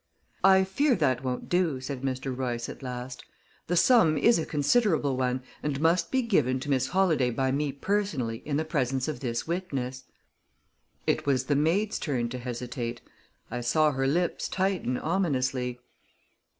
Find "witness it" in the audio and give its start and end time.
9.45-11.27